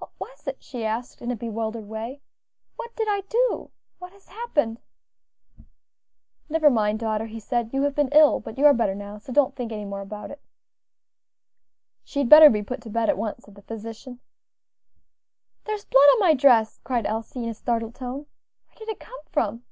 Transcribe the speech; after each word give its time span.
"What 0.00 0.10
was 0.18 0.46
it?" 0.46 0.62
she 0.62 0.84
asked 0.84 1.22
in 1.22 1.30
a 1.30 1.34
bewildered 1.34 1.86
way; 1.86 2.20
"what 2.76 2.94
did 2.94 3.08
I 3.08 3.22
do? 3.22 3.70
what 3.98 4.12
has 4.12 4.28
happened?" 4.28 4.82
"Never 6.50 6.68
mind, 6.68 6.98
daughter," 6.98 7.24
he 7.24 7.40
said, 7.40 7.72
"you 7.72 7.84
have 7.84 7.94
been 7.94 8.10
ill; 8.12 8.38
but 8.38 8.58
you 8.58 8.66
are 8.66 8.74
better 8.74 8.94
now, 8.94 9.16
so 9.16 9.32
don't 9.32 9.56
think 9.56 9.72
any 9.72 9.86
more 9.86 10.02
about 10.02 10.30
it." 10.30 10.42
"She 12.04 12.18
had 12.18 12.28
better 12.28 12.50
be 12.50 12.62
put 12.62 12.82
to 12.82 12.90
bed 12.90 13.08
at 13.08 13.16
once," 13.16 13.44
said 13.44 13.54
the 13.54 13.62
physician. 13.62 14.20
"There 15.64 15.74
is 15.74 15.86
blood 15.86 16.00
on 16.12 16.20
my 16.20 16.34
dress," 16.34 16.78
cried 16.84 17.06
Elsie, 17.06 17.44
in 17.44 17.48
a 17.48 17.54
startled 17.54 17.94
tone; 17.94 18.26
"where 18.66 18.76
did 18.76 18.90
it 18.90 19.00
come 19.00 19.24
from?" 19.32 19.62